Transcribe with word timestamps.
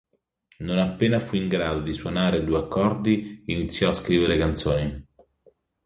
Non 0.65 0.79
appena 0.79 1.19
fu 1.19 1.35
in 1.35 1.47
grado 1.47 1.81
di 1.81 1.93
suonare 1.93 2.43
due 2.43 2.57
accordi, 2.57 3.43
iniziò 3.45 3.89
a 3.89 3.93
scrivere 3.93 4.35
canzoni. 4.39 5.05